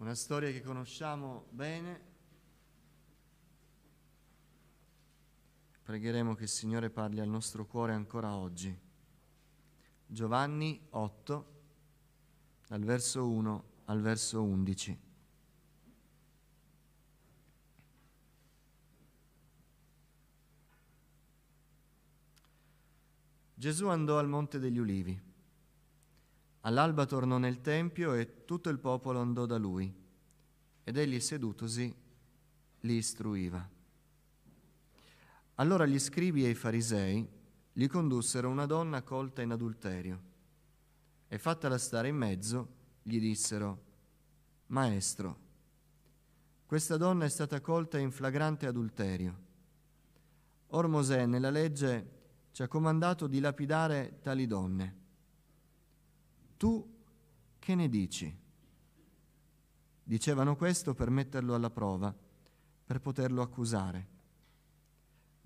una 0.00 0.14
storia 0.14 0.50
che 0.50 0.62
conosciamo 0.62 1.46
bene. 1.50 2.08
Pregheremo 5.82 6.34
che 6.34 6.44
il 6.44 6.48
Signore 6.48 6.88
parli 6.88 7.20
al 7.20 7.28
nostro 7.28 7.66
cuore 7.66 7.92
ancora 7.92 8.34
oggi. 8.34 8.74
Giovanni 10.06 10.80
8, 10.88 11.62
dal 12.66 12.82
verso 12.82 13.28
1 13.28 13.64
al 13.84 14.00
verso 14.00 14.42
11. 14.42 14.98
Gesù 23.52 23.88
andò 23.88 24.18
al 24.18 24.28
Monte 24.28 24.58
degli 24.58 24.78
Ulivi. 24.78 25.29
All'alba 26.62 27.06
tornò 27.06 27.38
nel 27.38 27.60
Tempio 27.60 28.14
e 28.14 28.44
tutto 28.44 28.68
il 28.68 28.78
popolo 28.78 29.20
andò 29.20 29.46
da 29.46 29.56
lui, 29.56 29.92
ed 30.84 30.96
egli 30.96 31.20
sedutosi 31.20 31.94
li 32.80 32.94
istruiva. 32.94 33.68
Allora 35.56 35.86
gli 35.86 35.98
scribi 35.98 36.44
e 36.44 36.50
i 36.50 36.54
farisei 36.54 37.28
gli 37.72 37.86
condussero 37.86 38.48
una 38.48 38.66
donna 38.66 39.02
colta 39.02 39.42
in 39.42 39.52
adulterio 39.52 40.22
e 41.28 41.38
fattala 41.38 41.78
stare 41.78 42.08
in 42.08 42.16
mezzo, 42.16 42.68
gli 43.02 43.20
dissero, 43.20 43.88
Maestro, 44.66 45.48
questa 46.66 46.96
donna 46.96 47.24
è 47.24 47.28
stata 47.28 47.60
colta 47.60 47.98
in 47.98 48.10
flagrante 48.10 48.66
adulterio. 48.66 49.48
Or 50.68 50.86
Mosè 50.86 51.26
nella 51.26 51.50
legge 51.50 52.18
ci 52.52 52.62
ha 52.62 52.68
comandato 52.68 53.26
di 53.26 53.40
lapidare 53.40 54.20
tali 54.22 54.46
donne. 54.46 54.99
Tu 56.60 56.86
che 57.58 57.74
ne 57.74 57.88
dici? 57.88 58.38
Dicevano 60.02 60.56
questo 60.56 60.92
per 60.92 61.08
metterlo 61.08 61.54
alla 61.54 61.70
prova, 61.70 62.14
per 62.84 63.00
poterlo 63.00 63.40
accusare. 63.40 64.08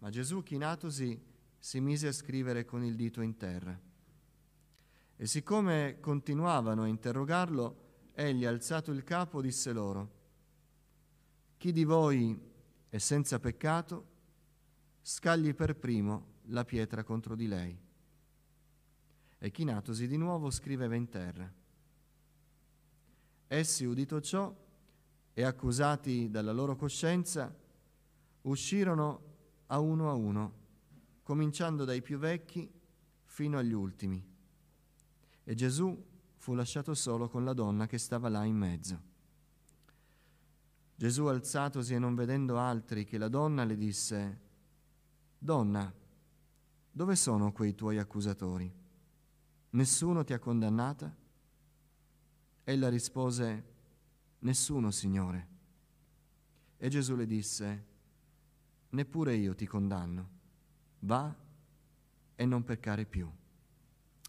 Ma 0.01 0.11
Gesù, 0.11 0.43
chinatosi, 0.43 1.23
si 1.57 1.81
mise 1.81 2.09
a 2.09 2.13
scrivere 2.13 2.65
con 2.65 2.83
il 2.83 2.97
dito 2.97 3.21
in 3.21 3.37
terra. 3.37 3.81
E 5.15 5.27
siccome 5.29 5.99
continuavano 6.01 6.83
a 6.83 6.89
interrogarlo, 6.89 8.11
egli, 8.13 8.45
alzato 8.45 8.91
il 8.91 9.05
capo, 9.05 9.41
disse 9.41 9.73
loro, 9.73 10.11
Chi 11.59 11.71
di 11.71 11.85
voi 11.85 12.37
è 12.89 12.99
senza 12.99 13.39
peccato, 13.39 14.07
scagli 15.01 15.55
per 15.55 15.77
primo 15.77 16.39
la 16.47 16.65
pietra 16.65 17.05
contro 17.05 17.37
di 17.37 17.47
lei 17.47 17.84
e 19.45 19.51
chinatosi 19.51 20.07
di 20.07 20.17
nuovo 20.17 20.49
scriveva 20.49 20.95
in 20.95 21.07
terra. 21.11 21.53
Essi, 23.47 23.85
udito 23.85 24.19
ciò 24.23 24.57
e 25.35 25.43
accusati 25.43 26.31
dalla 26.31 26.51
loro 26.51 26.77
coscienza, 26.77 27.55
uscirono 28.41 29.23
a 29.67 29.79
uno 29.81 30.09
a 30.09 30.15
uno, 30.15 30.53
cominciando 31.23 31.85
dai 31.85 32.01
più 32.01 32.17
vecchi 32.17 32.73
fino 33.25 33.59
agli 33.59 33.75
ultimi. 33.75 34.27
E 35.45 35.55
Gesù 35.55 36.03
fu 36.37 36.55
lasciato 36.55 36.95
solo 36.95 37.29
con 37.29 37.45
la 37.45 37.53
donna 37.53 37.87
che 37.87 37.99
stava 37.99 38.31
là 38.31 38.45
in 38.45 38.57
mezzo. 38.57 39.03
Gesù 40.97 41.27
alzatosi 41.27 41.93
e 41.93 41.99
non 41.99 42.15
vedendo 42.15 42.57
altri 42.57 43.05
che 43.05 43.19
la 43.19 43.29
donna 43.29 43.65
le 43.65 43.77
disse, 43.77 44.41
Donna, 45.37 45.93
dove 46.91 47.15
sono 47.15 47.53
quei 47.53 47.75
tuoi 47.75 47.99
accusatori? 47.99 48.84
Nessuno 49.75 50.23
ti 50.23 50.33
ha 50.33 50.39
condannata? 50.39 51.13
Ella 52.63 52.89
rispose, 52.89 53.73
Nessuno, 54.41 54.91
Signore. 54.93 55.49
E 56.77 56.89
Gesù 56.89 57.17
le 57.17 57.27
disse, 57.27 57.85
Neppure 58.91 59.35
io 59.35 59.55
ti 59.57 59.67
condanno. 59.67 60.29
Va 61.01 61.35
e 62.37 62.47
non 62.47 62.63
peccare 62.63 63.05
più. 63.05 63.29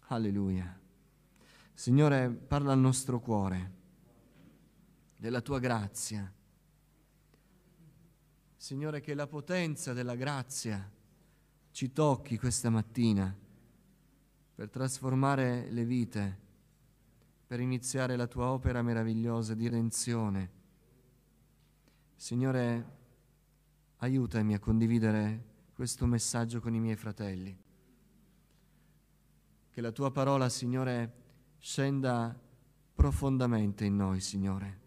Alleluia. 0.08 0.80
Signore, 1.74 2.28
parla 2.28 2.72
al 2.72 2.80
nostro 2.80 3.20
cuore 3.20 3.74
della 5.16 5.40
tua 5.42 5.60
grazia. 5.60 6.32
Signore, 8.56 9.00
che 9.00 9.14
la 9.14 9.28
potenza 9.28 9.92
della 9.92 10.16
grazia 10.16 10.90
ci 11.70 11.92
tocchi 11.92 12.36
questa 12.36 12.68
mattina 12.68 13.44
per 14.56 14.70
trasformare 14.70 15.70
le 15.70 15.84
vite, 15.84 16.38
per 17.46 17.60
iniziare 17.60 18.16
la 18.16 18.26
tua 18.26 18.46
opera 18.52 18.80
meravigliosa 18.80 19.52
di 19.52 19.64
redenzione. 19.64 20.50
Signore, 22.14 22.94
aiutami 23.98 24.54
a 24.54 24.58
condividere 24.58 25.44
questo 25.74 26.06
messaggio 26.06 26.60
con 26.60 26.74
i 26.74 26.80
miei 26.80 26.96
fratelli. 26.96 27.54
Che 29.68 29.80
la 29.82 29.92
tua 29.92 30.10
parola, 30.10 30.48
Signore, 30.48 31.12
scenda 31.58 32.34
profondamente 32.94 33.84
in 33.84 33.94
noi, 33.94 34.20
Signore, 34.20 34.80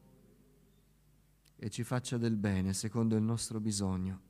e 1.57 1.69
ci 1.69 1.83
faccia 1.83 2.17
del 2.17 2.37
bene 2.37 2.73
secondo 2.73 3.15
il 3.15 3.21
nostro 3.21 3.59
bisogno. 3.59 4.21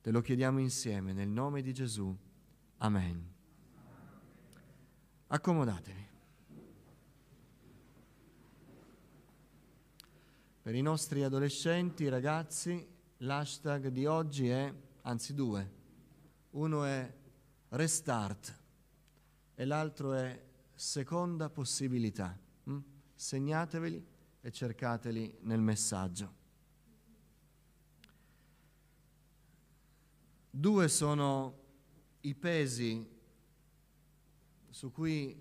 Te 0.00 0.10
lo 0.10 0.20
chiediamo 0.20 0.58
insieme 0.58 1.12
nel 1.12 1.28
nome 1.28 1.62
di 1.62 1.72
Gesù. 1.72 2.14
Amen. 2.78 3.34
Accomodatevi. 5.28 6.06
Per 10.62 10.74
i 10.74 10.82
nostri 10.82 11.24
adolescenti, 11.24 12.08
ragazzi, 12.08 12.86
l'hashtag 13.18 13.88
di 13.88 14.06
oggi 14.06 14.48
è, 14.48 14.72
anzi 15.02 15.34
due, 15.34 15.72
uno 16.50 16.84
è 16.84 17.12
restart 17.70 18.56
e 19.56 19.64
l'altro 19.64 20.12
è 20.12 20.40
seconda 20.74 21.48
possibilità. 21.48 22.38
Mm? 22.70 22.78
Segnateveli 23.14 24.06
e 24.40 24.52
cercateli 24.52 25.38
nel 25.40 25.60
messaggio. 25.60 26.34
Due 30.50 30.88
sono 30.88 31.58
i 32.20 32.34
pesi 32.36 33.14
su 34.76 34.92
cui 34.92 35.34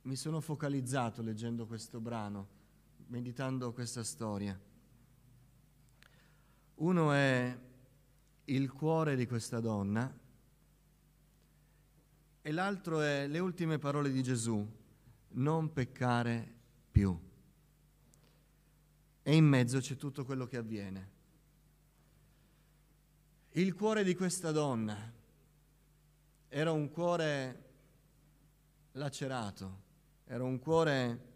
mi 0.00 0.16
sono 0.16 0.40
focalizzato 0.40 1.20
leggendo 1.20 1.66
questo 1.66 2.00
brano, 2.00 2.48
meditando 3.08 3.70
questa 3.74 4.02
storia. 4.02 4.58
Uno 6.76 7.12
è 7.12 7.58
il 8.44 8.72
cuore 8.72 9.14
di 9.14 9.26
questa 9.26 9.60
donna 9.60 10.10
e 12.40 12.50
l'altro 12.50 13.02
è 13.02 13.26
le 13.26 13.38
ultime 13.40 13.78
parole 13.78 14.10
di 14.10 14.22
Gesù, 14.22 14.66
non 15.32 15.70
peccare 15.74 16.54
più. 16.90 17.14
E 19.22 19.36
in 19.36 19.44
mezzo 19.44 19.80
c'è 19.80 19.96
tutto 19.96 20.24
quello 20.24 20.46
che 20.46 20.56
avviene. 20.56 21.10
Il 23.50 23.74
cuore 23.74 24.02
di 24.02 24.14
questa 24.14 24.50
donna 24.50 25.12
era 26.48 26.72
un 26.72 26.88
cuore 26.88 27.64
lacerato, 28.96 29.84
era 30.24 30.42
un 30.42 30.58
cuore 30.58 31.34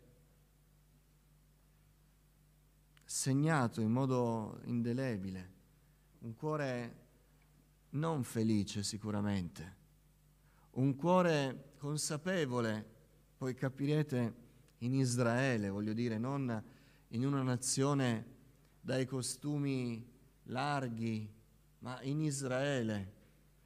segnato 3.05 3.81
in 3.81 3.91
modo 3.91 4.61
indelebile, 4.65 5.51
un 6.21 6.35
cuore 6.35 6.99
non 7.91 8.23
felice 8.25 8.83
sicuramente, 8.83 9.77
un 10.73 10.97
cuore 10.97 11.73
consapevole, 11.77 12.99
poi 13.37 13.55
capirete 13.55 14.35
in 14.79 14.95
Israele, 14.95 15.69
voglio 15.69 15.93
dire, 15.93 16.19
non 16.19 16.63
in 17.09 17.27
una 17.27 17.43
nazione 17.43 18.39
dai 18.81 19.05
costumi 19.05 20.09
larghi, 20.45 21.29
ma 21.81 22.01
in 22.03 22.23
Israele, 22.23 23.19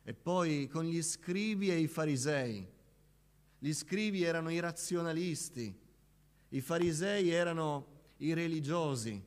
e 0.02 0.14
poi 0.14 0.68
con 0.68 0.84
gli 0.84 1.02
scribi 1.02 1.70
e 1.70 1.78
i 1.78 1.86
farisei 1.86 2.72
gli 3.64 3.72
scrivi 3.72 4.22
erano 4.22 4.50
i 4.50 4.60
razionalisti, 4.60 5.74
i 6.50 6.60
farisei 6.60 7.30
erano 7.30 7.86
i 8.18 8.34
religiosi. 8.34 9.18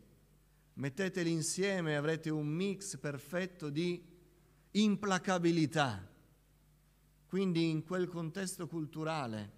Metteteli 0.74 1.32
insieme 1.32 1.94
e 1.94 1.96
avrete 1.96 2.30
un 2.30 2.46
mix 2.46 3.00
perfetto 3.00 3.72
di 3.72 4.00
implacabilità. 4.70 6.08
Quindi 7.26 7.72
in 7.72 7.84
quel 7.84 8.08
contesto 8.08 8.68
culturale 8.68 9.52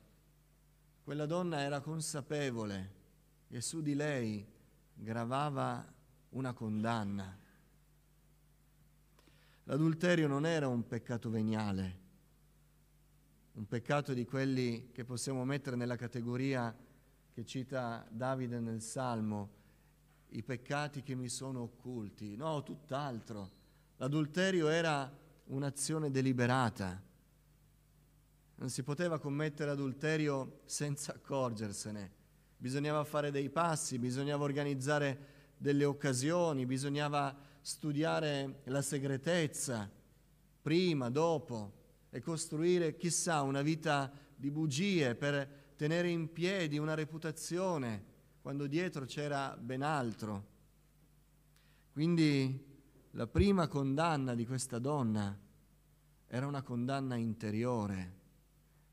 quella 1.03 1.25
donna 1.25 1.59
era 1.59 1.81
consapevole 1.81 2.93
che 3.49 3.59
su 3.59 3.81
di 3.81 3.95
lei 3.95 4.47
gravava 4.93 5.85
una 6.29 6.53
condanna. 6.53 7.37
L'adulterio 9.65 10.29
non 10.29 10.45
era 10.45 10.69
un 10.69 10.87
peccato 10.87 11.29
veniale, 11.29 12.07
un 13.59 13.67
peccato 13.67 14.13
di 14.13 14.23
quelli 14.23 14.89
che 14.93 15.03
possiamo 15.03 15.43
mettere 15.43 15.75
nella 15.75 15.97
categoria 15.97 16.73
che 17.33 17.45
cita 17.45 18.07
Davide 18.09 18.57
nel 18.61 18.81
Salmo, 18.81 19.49
i 20.29 20.43
peccati 20.43 21.03
che 21.03 21.13
mi 21.13 21.27
sono 21.27 21.63
occulti. 21.63 22.37
No, 22.37 22.63
tutt'altro. 22.63 23.51
L'adulterio 23.97 24.69
era 24.69 25.11
un'azione 25.47 26.09
deliberata. 26.09 27.03
Non 28.55 28.69
si 28.69 28.81
poteva 28.81 29.19
commettere 29.19 29.71
adulterio 29.71 30.61
senza 30.63 31.15
accorgersene. 31.15 32.11
Bisognava 32.55 33.03
fare 33.03 33.29
dei 33.29 33.49
passi, 33.49 33.99
bisognava 33.99 34.45
organizzare 34.45 35.25
delle 35.57 35.83
occasioni, 35.83 36.65
bisognava 36.65 37.35
studiare 37.59 38.61
la 38.65 38.81
segretezza 38.81 39.91
prima, 40.61 41.09
dopo 41.09 41.78
e 42.09 42.21
costruire, 42.21 42.97
chissà, 42.97 43.41
una 43.41 43.61
vita 43.61 44.11
di 44.35 44.49
bugie 44.49 45.15
per 45.15 45.73
tenere 45.75 46.09
in 46.09 46.31
piedi 46.31 46.77
una 46.77 46.93
reputazione 46.93 48.03
quando 48.41 48.67
dietro 48.67 49.05
c'era 49.05 49.55
ben 49.59 49.81
altro. 49.81 50.47
Quindi 51.91 52.67
la 53.11 53.27
prima 53.27 53.67
condanna 53.67 54.33
di 54.33 54.45
questa 54.45 54.79
donna 54.79 55.37
era 56.27 56.47
una 56.47 56.61
condanna 56.61 57.15
interiore, 57.15 58.17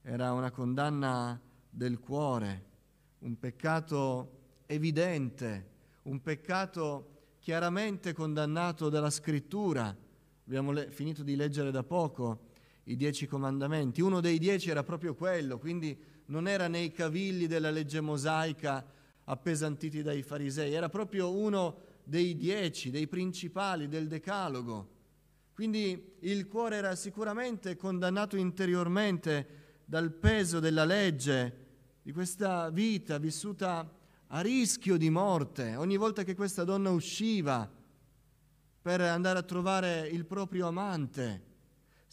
era 0.03 0.33
una 0.33 0.51
condanna 0.51 1.41
del 1.69 1.99
cuore, 1.99 2.65
un 3.21 3.39
peccato 3.39 4.63
evidente, 4.67 5.71
un 6.03 6.21
peccato 6.23 7.15
chiaramente 7.39 8.13
condannato 8.13 8.89
dalla 8.89 9.11
scrittura. 9.11 9.95
Abbiamo 10.47 10.73
le- 10.73 10.91
finito 10.91 11.23
di 11.23 11.37
leggere 11.37 11.71
da 11.71 11.83
poco 11.83 12.46
i 12.89 12.97
dieci 12.97 13.27
comandamenti. 13.27 14.01
Uno 14.01 14.21
dei 14.21 14.39
dieci 14.39 14.71
era 14.71 14.83
proprio 14.83 15.15
quello, 15.15 15.59
quindi 15.59 15.97
non 16.27 16.49
era 16.49 16.69
nei 16.69 16.93
cavilli 16.93 17.47
della 17.47 17.71
legge 17.71 18.01
mosaica 18.01 18.85
appesantiti 19.25 20.03
dai 20.03 20.23
farisei, 20.23 20.73
era 20.73 20.89
proprio 20.89 21.33
uno 21.33 21.79
dei 22.05 22.37
dieci, 22.37 22.91
dei 22.91 23.09
principali 23.09 23.89
del 23.89 24.07
decalogo. 24.07 24.95
Quindi 25.53 26.17
il 26.21 26.47
cuore 26.47 26.77
era 26.77 26.95
sicuramente 26.95 27.77
condannato 27.77 28.37
interiormente 28.37 29.81
dal 29.85 30.13
peso 30.13 30.61
della 30.61 30.85
legge, 30.85 31.65
di 32.03 32.13
questa 32.13 32.71
vita 32.71 33.19
vissuta 33.19 33.91
a 34.29 34.41
rischio 34.41 34.97
di 34.97 35.11
morte. 35.11 35.75
Ogni 35.75 35.97
volta 35.97 36.23
che 36.23 36.35
questa 36.35 36.63
donna 36.63 36.91
usciva 36.91 37.69
per 38.81 39.01
andare 39.01 39.39
a 39.39 39.43
trovare 39.43 40.07
il 40.09 40.25
proprio 40.25 40.69
amante, 40.69 41.46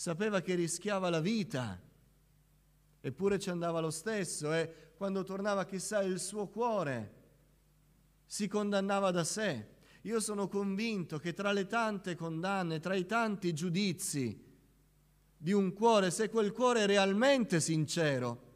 sapeva 0.03 0.41
che 0.41 0.55
rischiava 0.55 1.09
la 1.09 1.21
vita, 1.21 1.79
eppure 2.99 3.39
ci 3.39 3.49
andava 3.49 3.79
lo 3.79 3.89
stesso 3.89 4.51
e 4.51 4.91
quando 4.97 5.23
tornava 5.23 5.63
chissà 5.63 6.01
il 6.01 6.19
suo 6.19 6.47
cuore 6.47 7.13
si 8.25 8.49
condannava 8.49 9.11
da 9.11 9.23
sé. 9.23 9.65
Io 10.01 10.19
sono 10.19 10.49
convinto 10.49 11.19
che 11.19 11.31
tra 11.31 11.53
le 11.53 11.67
tante 11.67 12.17
condanne, 12.17 12.81
tra 12.81 12.95
i 12.95 13.05
tanti 13.05 13.53
giudizi 13.53 14.43
di 15.37 15.53
un 15.53 15.71
cuore, 15.71 16.11
se 16.11 16.27
quel 16.27 16.51
cuore 16.51 16.81
è 16.81 16.85
realmente 16.85 17.61
sincero, 17.61 18.51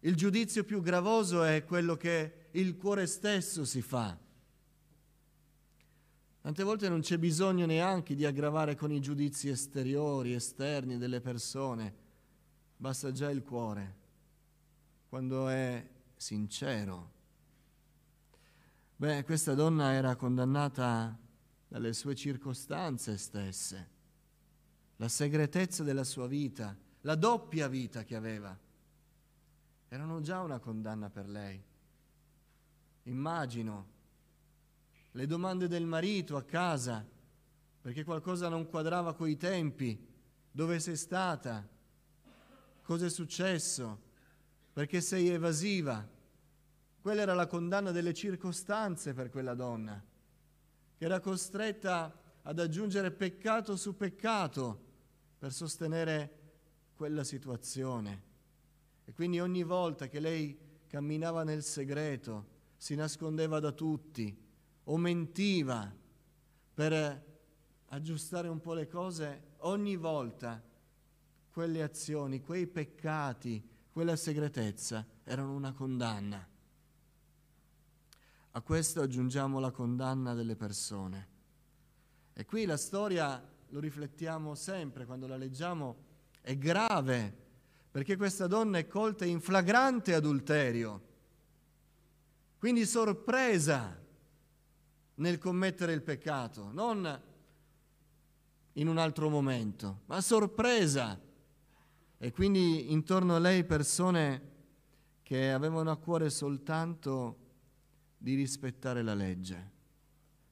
il 0.00 0.14
giudizio 0.14 0.62
più 0.64 0.82
gravoso 0.82 1.42
è 1.42 1.64
quello 1.64 1.96
che 1.96 2.48
il 2.50 2.76
cuore 2.76 3.06
stesso 3.06 3.64
si 3.64 3.80
fa. 3.80 4.21
Tante 6.42 6.64
volte 6.64 6.88
non 6.88 7.02
c'è 7.02 7.18
bisogno 7.18 7.66
neanche 7.66 8.16
di 8.16 8.24
aggravare 8.24 8.74
con 8.74 8.90
i 8.90 9.00
giudizi 9.00 9.48
esteriori, 9.48 10.34
esterni 10.34 10.98
delle 10.98 11.20
persone, 11.20 11.94
basta 12.76 13.12
già 13.12 13.30
il 13.30 13.44
cuore, 13.44 13.96
quando 15.08 15.46
è 15.46 15.88
sincero. 16.16 17.12
Beh, 18.96 19.22
questa 19.22 19.54
donna 19.54 19.92
era 19.92 20.16
condannata 20.16 21.16
dalle 21.68 21.92
sue 21.92 22.16
circostanze 22.16 23.18
stesse, 23.18 23.90
la 24.96 25.08
segretezza 25.08 25.84
della 25.84 26.02
sua 26.02 26.26
vita, 26.26 26.76
la 27.02 27.14
doppia 27.14 27.68
vita 27.68 28.02
che 28.02 28.16
aveva, 28.16 28.58
erano 29.86 30.20
già 30.20 30.40
una 30.40 30.58
condanna 30.58 31.08
per 31.08 31.28
lei. 31.28 31.62
Immagino 33.04 33.91
le 35.12 35.26
domande 35.26 35.68
del 35.68 35.84
marito 35.84 36.36
a 36.36 36.42
casa, 36.42 37.06
perché 37.80 38.04
qualcosa 38.04 38.48
non 38.48 38.66
quadrava 38.68 39.14
coi 39.14 39.36
tempi, 39.36 40.08
dove 40.50 40.78
sei 40.80 40.96
stata, 40.96 41.68
cosa 42.82 43.06
è 43.06 43.10
successo, 43.10 44.00
perché 44.72 45.00
sei 45.00 45.28
evasiva. 45.28 46.08
Quella 47.00 47.22
era 47.22 47.34
la 47.34 47.46
condanna 47.46 47.90
delle 47.90 48.14
circostanze 48.14 49.12
per 49.12 49.28
quella 49.28 49.54
donna, 49.54 50.02
che 50.96 51.04
era 51.04 51.20
costretta 51.20 52.18
ad 52.42 52.58
aggiungere 52.58 53.10
peccato 53.10 53.76
su 53.76 53.96
peccato 53.96 54.90
per 55.38 55.52
sostenere 55.52 56.40
quella 56.94 57.24
situazione. 57.24 58.30
E 59.04 59.12
quindi 59.12 59.40
ogni 59.40 59.62
volta 59.62 60.08
che 60.08 60.20
lei 60.20 60.56
camminava 60.86 61.42
nel 61.42 61.62
segreto, 61.62 62.50
si 62.76 62.94
nascondeva 62.94 63.60
da 63.60 63.72
tutti 63.72 64.41
o 64.84 64.96
mentiva 64.96 65.90
per 66.74 67.30
aggiustare 67.86 68.48
un 68.48 68.60
po' 68.60 68.74
le 68.74 68.88
cose, 68.88 69.50
ogni 69.58 69.96
volta 69.96 70.62
quelle 71.50 71.82
azioni, 71.82 72.40
quei 72.40 72.66
peccati, 72.66 73.62
quella 73.92 74.16
segretezza 74.16 75.06
erano 75.24 75.54
una 75.54 75.72
condanna. 75.72 76.48
A 78.54 78.60
questo 78.60 79.00
aggiungiamo 79.02 79.60
la 79.60 79.70
condanna 79.70 80.34
delle 80.34 80.56
persone. 80.56 81.28
E 82.32 82.44
qui 82.46 82.64
la 82.64 82.78
storia, 82.78 83.42
lo 83.68 83.80
riflettiamo 83.80 84.54
sempre 84.54 85.04
quando 85.04 85.26
la 85.26 85.36
leggiamo, 85.36 85.96
è 86.40 86.56
grave, 86.56 87.40
perché 87.90 88.16
questa 88.16 88.46
donna 88.46 88.78
è 88.78 88.86
colta 88.86 89.26
in 89.26 89.40
flagrante 89.40 90.14
adulterio, 90.14 91.10
quindi 92.58 92.86
sorpresa 92.86 94.01
nel 95.22 95.38
commettere 95.38 95.92
il 95.92 96.02
peccato, 96.02 96.70
non 96.72 97.20
in 98.72 98.88
un 98.88 98.98
altro 98.98 99.28
momento, 99.28 100.00
ma 100.06 100.20
sorpresa. 100.20 101.18
E 102.18 102.32
quindi 102.32 102.90
intorno 102.90 103.36
a 103.36 103.38
lei 103.38 103.62
persone 103.64 104.50
che 105.22 105.52
avevano 105.52 105.92
a 105.92 105.96
cuore 105.96 106.28
soltanto 106.28 107.38
di 108.18 108.34
rispettare 108.34 109.02
la 109.02 109.14
legge, 109.14 109.70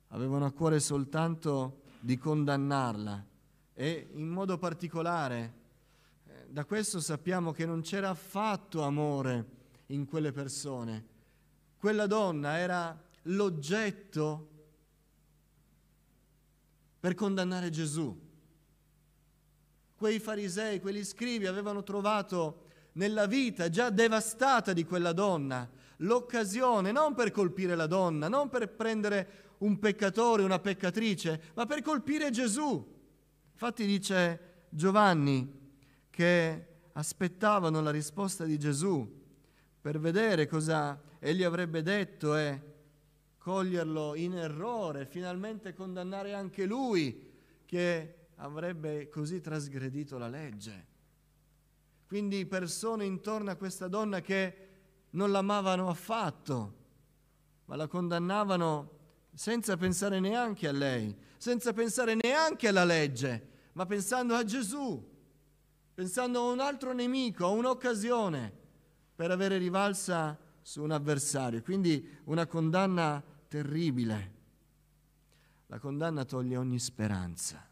avevano 0.09 0.47
a 0.47 0.53
cuore 0.53 0.79
soltanto 0.79 1.83
di 1.99 2.17
condannarla 2.17 3.27
e 3.75 4.11
in 4.15 4.29
modo 4.29 4.57
particolare 4.57 5.55
eh, 6.27 6.47
da 6.49 6.65
questo 6.65 7.01
sappiamo 7.01 7.53
che 7.53 7.67
non 7.67 7.81
c'era 7.83 8.11
affatto 8.11 8.83
amore 8.83 9.59
in 9.87 10.07
quelle 10.07 10.31
persone. 10.31 11.07
Quella 11.77 12.07
donna 12.07 12.59
era 12.59 12.97
l'oggetto 13.23 14.50
per 17.01 17.15
condannare 17.15 17.71
Gesù. 17.71 18.29
Quei 19.97 20.21
farisei, 20.21 20.81
quegli 20.81 21.05
scrivi 21.05 21.47
avevano 21.47 21.83
trovato 21.83 22.67
nella 22.93 23.27
vita 23.27 23.69
già 23.69 23.91
devastata 23.91 24.73
di 24.73 24.85
quella 24.85 25.13
donna 25.13 25.69
l'occasione 26.01 26.93
non 26.93 27.15
per 27.15 27.31
colpire 27.31 27.75
la 27.75 27.87
donna, 27.87 28.29
non 28.29 28.49
per 28.49 28.69
prendere 28.69 29.49
un 29.59 29.79
peccatore, 29.79 30.43
una 30.43 30.59
peccatrice, 30.59 31.43
ma 31.55 31.67
per 31.67 31.83
colpire 31.83 32.31
Gesù. 32.31 32.99
Infatti 33.53 33.85
dice 33.85 34.65
Giovanni 34.71 35.59
che 36.09 36.67
aspettavano 36.93 37.81
la 37.81 37.91
risposta 37.91 38.45
di 38.45 38.59
Gesù 38.59 39.19
per 39.81 39.99
vedere 39.99 40.47
cosa 40.47 41.01
egli 41.19 41.43
avrebbe 41.43 41.83
detto 41.83 42.37
e 42.37 42.69
coglierlo 43.41 44.15
in 44.17 44.37
errore, 44.37 45.07
finalmente 45.07 45.73
condannare 45.73 46.35
anche 46.35 46.67
lui 46.67 47.29
che 47.65 48.27
avrebbe 48.37 49.09
così 49.09 49.41
trasgredito 49.41 50.19
la 50.19 50.29
legge. 50.29 50.87
Quindi 52.07 52.45
persone 52.45 53.07
intorno 53.07 53.51
a 53.51 53.57
questa 53.57 53.89
donna 53.89 54.21
che 54.21 54.69
non 55.11 55.31
l'amavano 55.31 55.89
affatto, 55.89 56.75
ma 57.65 57.77
la 57.77 57.87
condannavano 57.87 58.99
senza 59.33 59.77
pensare 59.79 60.21
neanche 60.21 60.69
a 60.69 60.73
lei, 60.73 61.17
senza 61.39 61.73
pensare 61.73 62.15
neanche 62.21 62.69
alla 62.69 62.85
legge, 62.85 63.49
ma 63.73 63.87
pensando 63.87 64.35
a 64.35 64.45
Gesù, 64.45 65.03
pensando 65.95 66.41
a 66.41 66.53
un 66.53 66.61
altro 66.61 66.93
nemico, 66.93 67.47
a 67.47 67.51
un'occasione 67.51 68.53
per 69.15 69.31
avere 69.31 69.57
rivalsa 69.57 70.39
su 70.63 70.83
un 70.83 70.91
avversario. 70.91 71.63
Quindi 71.63 72.07
una 72.25 72.47
condanna 72.47 73.23
terribile. 73.49 74.39
La 75.67 75.79
condanna 75.79 76.25
toglie 76.25 76.57
ogni 76.57 76.79
speranza. 76.79 77.65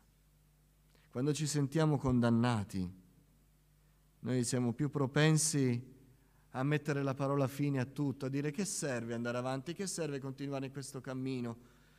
Quando 1.10 1.32
ci 1.32 1.46
sentiamo 1.46 1.98
condannati, 1.98 2.92
noi 4.20 4.44
siamo 4.44 4.72
più 4.72 4.90
propensi 4.90 5.96
a 6.50 6.62
mettere 6.62 7.02
la 7.02 7.14
parola 7.14 7.46
fine 7.46 7.80
a 7.80 7.84
tutto, 7.84 8.26
a 8.26 8.28
dire 8.28 8.50
che 8.50 8.64
serve 8.64 9.14
andare 9.14 9.38
avanti, 9.38 9.74
che 9.74 9.86
serve 9.86 10.18
continuare 10.18 10.66
in 10.66 10.72
questo 10.72 11.00
cammino. 11.00 11.56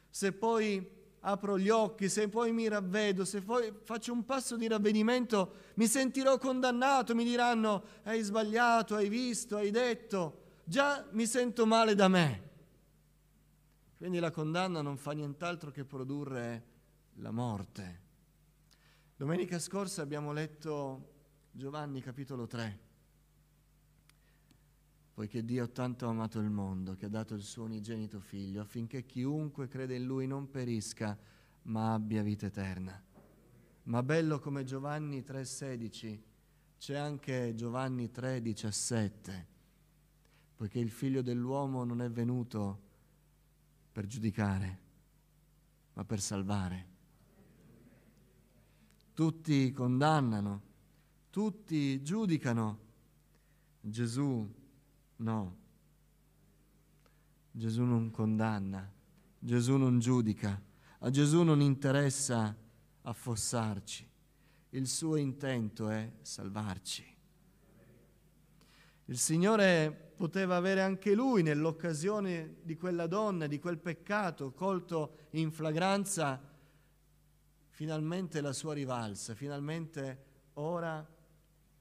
Se 0.10 0.31
poi 0.31 0.98
apro 1.22 1.58
gli 1.58 1.69
occhi, 1.69 2.10
se 2.10 2.29
poi 2.29 2.51
mi 2.51 2.67
ravvedo, 2.67 3.25
se 3.25 3.41
poi 3.41 3.72
faccio 3.84 4.13
un 4.13 4.25
passo 4.25 4.55
di 4.55 4.67
ravvedimento, 4.67 5.53
mi 5.75 5.88
sentirò 5.88 6.38
condannato, 6.38 7.13
mi 7.13 7.24
diranno 7.24 7.84
hai 8.03 8.22
sbagliato, 8.22 8.96
hai 8.96 9.10
visto, 9.10 9.58
hai 9.58 9.72
detto, 9.72 10.38
già 10.69 11.03
mi 11.13 11.25
sento 11.25 11.65
male 11.65 11.95
da 11.95 12.07
me. 12.07 12.47
Quindi 13.97 14.19
la 14.19 14.29
condanna 14.29 14.81
non 14.81 14.97
fa 14.97 15.13
nient'altro 15.13 15.71
che 15.71 15.83
produrre 15.83 16.65
la 17.15 17.31
morte. 17.31 18.01
Domenica 19.15 19.57
scorsa 19.57 20.03
abbiamo 20.03 20.31
letto 20.31 21.15
Giovanni 21.51 22.01
capitolo 22.01 22.45
3 22.45 22.88
poiché 25.19 25.43
Dio 25.43 25.65
ha 25.65 25.67
tanto 25.67 26.07
amato 26.07 26.39
il 26.39 26.49
mondo 26.49 26.95
che 26.95 27.07
ha 27.07 27.09
dato 27.09 27.33
il 27.33 27.41
suo 27.41 27.63
unigenito 27.63 28.21
figlio 28.21 28.61
affinché 28.61 29.05
chiunque 29.05 29.67
crede 29.67 29.95
in 29.95 30.05
lui 30.05 30.27
non 30.27 30.49
perisca 30.49 31.17
ma 31.63 31.91
abbia 31.91 32.21
vita 32.21 32.45
eterna. 32.45 33.03
Ma 33.83 34.01
bello 34.01 34.39
come 34.39 34.63
Giovanni 34.63 35.19
3,16 35.19 36.19
c'è 36.77 36.95
anche 36.95 37.53
Giovanni 37.53 38.09
3,17, 38.15 39.45
poiché 40.59 40.77
il 40.77 40.91
figlio 40.91 41.21
dell'uomo 41.21 41.85
non 41.85 42.01
è 42.01 42.11
venuto 42.11 42.81
per 43.93 44.07
giudicare, 44.07 44.79
ma 45.93 46.03
per 46.03 46.19
salvare. 46.19 46.87
Tutti 49.13 49.71
condannano, 49.71 50.61
tutti 51.29 52.03
giudicano. 52.03 52.79
Gesù 53.79 54.53
No. 55.15 55.57
Gesù 57.51 57.83
non 57.83 58.11
condanna, 58.11 58.91
Gesù 59.39 59.77
non 59.77 59.99
giudica, 59.99 60.61
a 60.99 61.09
Gesù 61.09 61.43
non 61.43 61.61
interessa 61.61 62.53
affossarci, 63.03 64.09
il 64.71 64.87
suo 64.89 65.15
intento 65.15 65.87
è 65.87 66.11
salvarci. 66.21 67.15
Il 69.05 69.17
Signore 69.17 70.08
poteva 70.19 70.57
avere 70.57 70.81
anche 70.81 71.15
lui 71.15 71.43
nell'occasione 71.43 72.57
di 72.63 72.75
quella 72.75 73.07
donna, 73.07 73.47
di 73.47 73.57
quel 73.57 73.77
peccato 73.77 74.51
colto 74.51 75.27
in 75.29 75.49
flagranza, 75.49 76.38
finalmente 77.69 78.41
la 78.41 78.51
sua 78.51 78.73
rivalsa, 78.73 79.33
finalmente 79.33 80.25
ora 80.55 81.07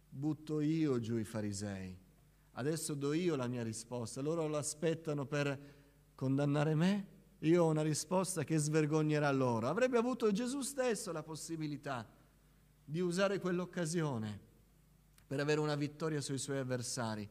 butto 0.09 0.61
io 0.61 1.01
giù 1.01 1.17
i 1.17 1.25
farisei. 1.25 1.99
Adesso 2.53 2.95
do 2.95 3.13
io 3.13 3.35
la 3.35 3.49
mia 3.49 3.65
risposta, 3.65 4.21
loro 4.21 4.47
lo 4.47 4.57
aspettano 4.57 5.27
per 5.27 5.59
condannare 6.15 6.77
me, 6.77 7.07
io 7.41 7.65
ho 7.65 7.69
una 7.69 7.83
risposta 7.83 8.45
che 8.45 8.57
svergognerà 8.57 9.33
loro. 9.33 9.67
Avrebbe 9.67 9.99
avuto 9.99 10.31
Gesù 10.31 10.61
stesso 10.61 11.11
la 11.11 11.25
possibilità 11.25 12.09
di 12.85 13.01
usare 13.01 13.41
quell'occasione 13.41 14.41
per 15.27 15.41
avere 15.41 15.59
una 15.59 15.75
vittoria 15.75 16.21
sui 16.21 16.39
suoi 16.39 16.59
avversari, 16.59 17.29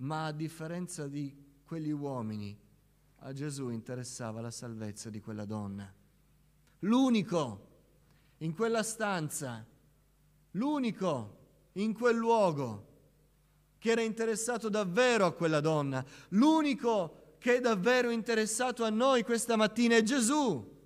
ma 0.00 0.26
a 0.26 0.32
differenza 0.32 1.08
di 1.08 1.34
quegli 1.64 1.90
uomini, 1.90 2.56
a 3.22 3.32
Gesù 3.32 3.70
interessava 3.70 4.40
la 4.40 4.50
salvezza 4.50 5.10
di 5.10 5.20
quella 5.20 5.44
donna. 5.44 5.92
L'unico 6.80 7.68
in 8.38 8.54
quella 8.54 8.82
stanza, 8.82 9.66
l'unico 10.52 11.38
in 11.72 11.92
quel 11.92 12.16
luogo 12.16 12.88
che 13.78 13.90
era 13.90 14.00
interessato 14.00 14.68
davvero 14.68 15.26
a 15.26 15.32
quella 15.32 15.60
donna. 15.60 16.04
L'unico 16.30 17.36
che 17.38 17.56
è 17.56 17.60
davvero 17.60 18.10
interessato 18.10 18.84
a 18.84 18.90
noi 18.90 19.22
questa 19.22 19.56
mattina 19.56 19.96
è 19.96 20.02
Gesù. 20.02 20.78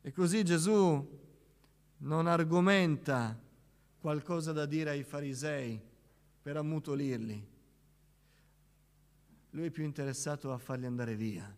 E 0.00 0.12
così 0.12 0.44
Gesù 0.44 1.18
non 1.98 2.26
argomenta 2.26 3.38
qualcosa 4.00 4.52
da 4.52 4.64
dire 4.64 4.90
ai 4.90 5.02
farisei 5.02 5.86
per 6.48 6.56
ammutolirli. 6.56 7.46
Lui 9.50 9.66
è 9.66 9.70
più 9.70 9.84
interessato 9.84 10.50
a 10.50 10.56
farli 10.56 10.86
andare 10.86 11.14
via. 11.14 11.54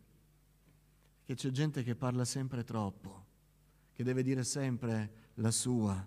Che 1.23 1.35
c'è 1.37 1.50
gente 1.50 1.85
che 1.85 1.94
parla 1.94 2.25
sempre 2.25 2.64
troppo, 2.64 3.26
che 3.92 4.02
deve 4.02 4.25
dire 4.25 4.42
sempre 4.42 5.28
la 5.35 5.52
sua. 5.52 6.04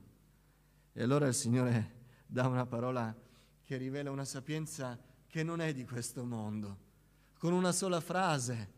E 0.91 1.01
allora 1.01 1.27
il 1.27 1.33
Signore 1.33 2.07
dà 2.25 2.45
una 2.45 2.65
parola 2.65 3.17
che 3.61 3.77
rivela 3.77 4.11
una 4.11 4.25
sapienza 4.25 4.99
che 5.27 5.43
non 5.43 5.61
è 5.61 5.71
di 5.73 5.85
questo 5.85 6.25
mondo. 6.25 6.77
Con 7.37 7.53
una 7.53 7.71
sola 7.71 8.01
frase, 8.01 8.73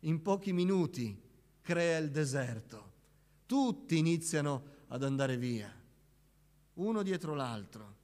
in 0.00 0.20
pochi 0.20 0.52
minuti, 0.52 1.18
crea 1.62 1.96
il 1.96 2.10
deserto. 2.10 2.92
Tutti 3.46 3.96
iniziano 3.96 4.64
ad 4.88 5.02
andare 5.02 5.38
via, 5.38 5.74
uno 6.74 7.02
dietro 7.02 7.32
l'altro. 7.32 7.96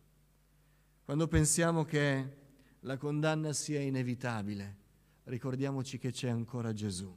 Quando 1.04 1.26
pensiamo 1.26 1.85
che 1.85 2.37
la 2.80 2.97
condanna 2.97 3.52
sia 3.52 3.80
inevitabile, 3.80 4.76
ricordiamoci 5.25 5.99
che 5.99 6.12
c'è 6.12 6.28
ancora 6.28 6.73
Gesù. 6.73 7.12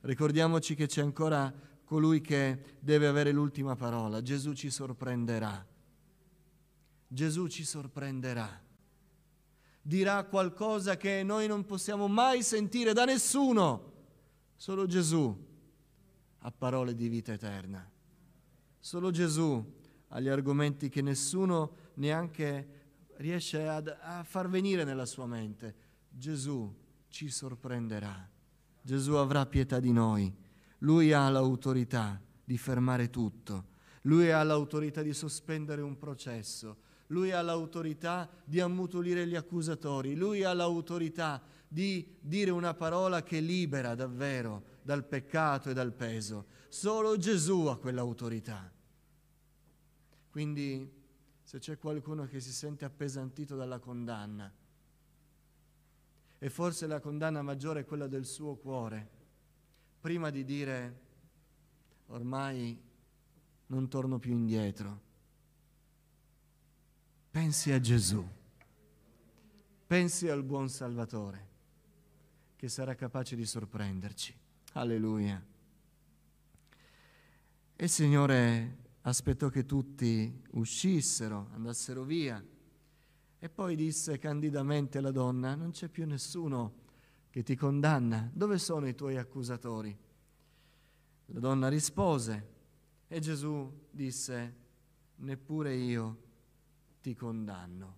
Ricordiamoci 0.00 0.74
che 0.74 0.86
c'è 0.86 1.02
ancora 1.02 1.52
colui 1.84 2.22
che 2.22 2.76
deve 2.80 3.06
avere 3.06 3.30
l'ultima 3.30 3.76
parola. 3.76 4.22
Gesù 4.22 4.54
ci 4.54 4.70
sorprenderà. 4.70 5.66
Gesù 7.06 7.46
ci 7.48 7.64
sorprenderà. 7.64 8.62
Dirà 9.82 10.24
qualcosa 10.24 10.96
che 10.96 11.22
noi 11.22 11.46
non 11.46 11.66
possiamo 11.66 12.08
mai 12.08 12.42
sentire 12.42 12.94
da 12.94 13.04
nessuno. 13.04 13.92
Solo 14.56 14.86
Gesù 14.86 15.46
ha 16.38 16.50
parole 16.50 16.94
di 16.94 17.08
vita 17.08 17.32
eterna. 17.32 17.86
Solo 18.78 19.10
Gesù 19.10 19.76
ha 20.08 20.20
gli 20.20 20.28
argomenti 20.28 20.88
che 20.88 21.02
nessuno 21.02 21.76
neanche 21.94 22.76
riesce 23.18 23.66
ad, 23.66 23.96
a 24.00 24.24
far 24.24 24.48
venire 24.48 24.84
nella 24.84 25.06
sua 25.06 25.26
mente. 25.26 25.74
Gesù 26.08 26.74
ci 27.08 27.30
sorprenderà. 27.30 28.28
Gesù 28.82 29.12
avrà 29.12 29.46
pietà 29.46 29.78
di 29.80 29.92
noi. 29.92 30.34
Lui 30.78 31.12
ha 31.12 31.28
l'autorità 31.28 32.20
di 32.44 32.58
fermare 32.58 33.10
tutto. 33.10 33.76
Lui 34.02 34.30
ha 34.30 34.42
l'autorità 34.42 35.02
di 35.02 35.12
sospendere 35.12 35.82
un 35.82 35.96
processo 35.96 36.86
lui 37.08 37.30
ha 37.32 37.42
l'autorità 37.42 38.28
di 38.44 38.60
ammutolire 38.60 39.26
gli 39.26 39.34
accusatori, 39.34 40.14
lui 40.14 40.42
ha 40.44 40.52
l'autorità 40.52 41.42
di 41.66 42.16
dire 42.20 42.50
una 42.50 42.74
parola 42.74 43.22
che 43.22 43.40
libera 43.40 43.94
davvero 43.94 44.64
dal 44.82 45.04
peccato 45.04 45.70
e 45.70 45.74
dal 45.74 45.92
peso. 45.92 46.46
Solo 46.68 47.16
Gesù 47.16 47.66
ha 47.66 47.78
quell'autorità. 47.78 48.70
Quindi 50.30 50.96
se 51.48 51.60
c'è 51.60 51.78
qualcuno 51.78 52.26
che 52.26 52.40
si 52.40 52.52
sente 52.52 52.84
appesantito 52.84 53.56
dalla 53.56 53.78
condanna, 53.78 54.52
e 56.40 56.50
forse 56.50 56.86
la 56.86 57.00
condanna 57.00 57.40
maggiore 57.40 57.80
è 57.80 57.84
quella 57.86 58.06
del 58.06 58.26
suo 58.26 58.56
cuore, 58.56 59.08
prima 59.98 60.28
di 60.28 60.44
dire 60.44 61.00
ormai 62.08 62.78
non 63.68 63.88
torno 63.88 64.18
più 64.18 64.32
indietro, 64.32 65.00
Pensi 67.30 67.72
a 67.72 67.80
Gesù, 67.80 68.22
pensi 69.86 70.28
al 70.28 70.42
buon 70.42 70.68
Salvatore 70.68 71.46
che 72.56 72.68
sarà 72.68 72.94
capace 72.94 73.36
di 73.36 73.46
sorprenderci. 73.46 74.36
Alleluia. 74.72 75.42
E 77.74 77.88
Signore 77.88 78.87
aspettò 79.08 79.48
che 79.48 79.64
tutti 79.64 80.42
uscissero, 80.52 81.48
andassero 81.52 82.04
via 82.04 82.44
e 83.40 83.48
poi 83.48 83.76
disse 83.76 84.18
candidamente 84.18 84.98
alla 84.98 85.12
donna, 85.12 85.54
non 85.54 85.70
c'è 85.70 85.88
più 85.88 86.06
nessuno 86.06 86.86
che 87.30 87.42
ti 87.42 87.54
condanna, 87.54 88.30
dove 88.34 88.58
sono 88.58 88.88
i 88.88 88.94
tuoi 88.94 89.16
accusatori? 89.16 89.96
La 91.26 91.40
donna 91.40 91.68
rispose 91.68 92.56
e 93.06 93.20
Gesù 93.20 93.86
disse, 93.90 94.56
neppure 95.16 95.74
io 95.74 96.22
ti 97.00 97.14
condanno. 97.14 97.96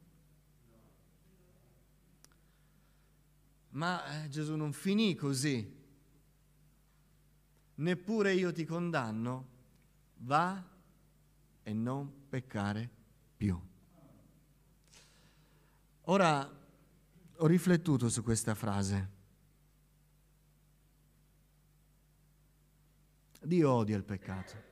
Ma 3.71 4.25
eh, 4.25 4.29
Gesù 4.29 4.57
non 4.57 4.73
finì 4.73 5.15
così. 5.15 5.79
Neppure 7.77 8.35
io 8.35 8.53
ti 8.53 8.65
condanno, 8.65 9.47
va 10.19 10.70
e 11.63 11.73
non 11.73 12.29
peccare 12.29 12.89
più. 13.37 13.59
Ora 16.05 16.59
ho 17.37 17.47
riflettuto 17.47 18.09
su 18.09 18.23
questa 18.23 18.55
frase. 18.55 19.19
Dio 23.43 23.71
odia 23.71 23.97
il 23.97 24.05
peccato. 24.05 24.69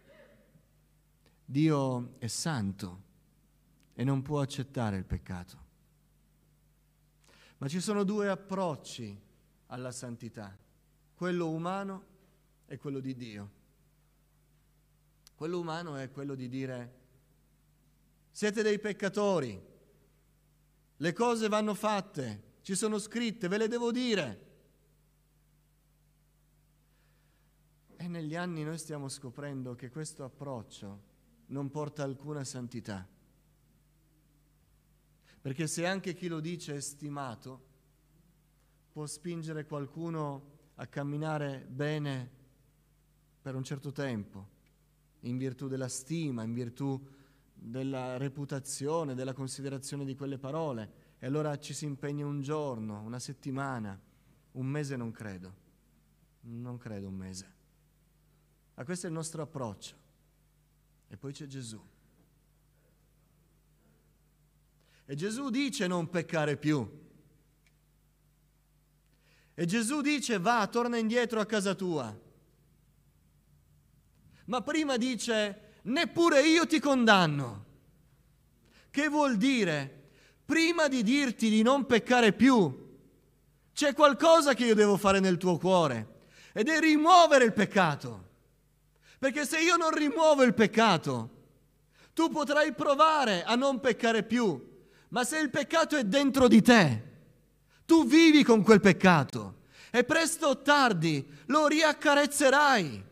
Dio 1.44 2.18
è 2.18 2.26
santo 2.26 3.02
e 3.94 4.04
non 4.04 4.20
può 4.22 4.40
accettare 4.40 4.98
il 4.98 5.04
peccato. 5.04 5.66
Ma 7.58 7.68
ci 7.68 7.80
sono 7.80 8.04
due 8.04 8.28
approcci 8.28 9.18
alla 9.66 9.90
santità, 9.90 10.56
quello 11.14 11.48
umano 11.48 12.04
e 12.66 12.76
quello 12.76 13.00
di 13.00 13.16
Dio. 13.16 13.50
Quello 15.38 15.60
umano 15.60 15.94
è 15.94 16.10
quello 16.10 16.34
di 16.34 16.48
dire 16.48 16.94
siete 18.32 18.60
dei 18.60 18.80
peccatori, 18.80 19.56
le 20.96 21.12
cose 21.12 21.46
vanno 21.46 21.74
fatte, 21.74 22.56
ci 22.62 22.74
sono 22.74 22.98
scritte, 22.98 23.46
ve 23.46 23.58
le 23.58 23.68
devo 23.68 23.92
dire. 23.92 24.46
E 27.94 28.08
negli 28.08 28.34
anni 28.34 28.64
noi 28.64 28.78
stiamo 28.78 29.08
scoprendo 29.08 29.76
che 29.76 29.90
questo 29.90 30.24
approccio 30.24 31.02
non 31.46 31.70
porta 31.70 32.02
alcuna 32.02 32.42
santità. 32.42 33.06
Perché 35.40 35.68
se 35.68 35.86
anche 35.86 36.14
chi 36.14 36.26
lo 36.26 36.40
dice 36.40 36.74
è 36.74 36.80
stimato, 36.80 37.62
può 38.90 39.06
spingere 39.06 39.66
qualcuno 39.66 40.72
a 40.74 40.86
camminare 40.88 41.64
bene 41.68 42.28
per 43.40 43.54
un 43.54 43.62
certo 43.62 43.92
tempo, 43.92 44.56
in 45.20 45.36
virtù 45.36 45.68
della 45.68 45.88
stima, 45.88 46.42
in 46.42 46.52
virtù 46.52 47.00
della 47.52 48.16
reputazione, 48.16 49.14
della 49.14 49.32
considerazione 49.32 50.04
di 50.04 50.14
quelle 50.14 50.38
parole. 50.38 51.06
E 51.18 51.26
allora 51.26 51.58
ci 51.58 51.74
si 51.74 51.84
impegna 51.84 52.24
un 52.24 52.40
giorno, 52.40 53.00
una 53.00 53.18
settimana, 53.18 54.00
un 54.52 54.66
mese 54.66 54.96
non 54.96 55.10
credo, 55.10 55.54
non 56.42 56.76
credo 56.78 57.08
un 57.08 57.14
mese. 57.14 57.54
Ma 58.74 58.84
questo 58.84 59.06
è 59.06 59.08
il 59.08 59.14
nostro 59.14 59.42
approccio. 59.42 59.96
E 61.08 61.16
poi 61.16 61.32
c'è 61.32 61.46
Gesù. 61.46 61.82
E 65.04 65.14
Gesù 65.14 65.50
dice 65.50 65.86
non 65.86 66.08
peccare 66.10 66.56
più. 66.56 67.06
E 69.54 69.66
Gesù 69.66 70.00
dice 70.02 70.38
va, 70.38 70.68
torna 70.68 70.98
indietro 70.98 71.40
a 71.40 71.46
casa 71.46 71.74
tua. 71.74 72.16
Ma 74.48 74.62
prima 74.62 74.96
dice 74.96 75.76
neppure 75.82 76.42
io 76.42 76.66
ti 76.66 76.80
condanno. 76.80 77.64
Che 78.90 79.08
vuol 79.08 79.36
dire? 79.36 80.10
Prima 80.44 80.88
di 80.88 81.02
dirti 81.02 81.50
di 81.50 81.62
non 81.62 81.84
peccare 81.84 82.32
più, 82.32 82.86
c'è 83.74 83.92
qualcosa 83.92 84.54
che 84.54 84.64
io 84.64 84.74
devo 84.74 84.96
fare 84.96 85.20
nel 85.20 85.36
tuo 85.36 85.58
cuore 85.58 86.16
ed 86.52 86.68
è 86.68 86.80
rimuovere 86.80 87.44
il 87.44 87.52
peccato. 87.52 88.26
Perché 89.18 89.44
se 89.44 89.60
io 89.60 89.76
non 89.76 89.90
rimuovo 89.90 90.42
il 90.42 90.54
peccato, 90.54 91.36
tu 92.14 92.30
potrai 92.30 92.72
provare 92.72 93.44
a 93.44 93.54
non 93.54 93.80
peccare 93.80 94.22
più, 94.22 94.76
ma 95.08 95.24
se 95.24 95.38
il 95.38 95.50
peccato 95.50 95.96
è 95.96 96.04
dentro 96.04 96.48
di 96.48 96.62
te, 96.62 97.02
tu 97.84 98.06
vivi 98.06 98.42
con 98.42 98.62
quel 98.62 98.80
peccato 98.80 99.58
e 99.90 100.04
presto 100.04 100.48
o 100.48 100.62
tardi 100.62 101.26
lo 101.46 101.66
riaccarezzerai. 101.66 103.04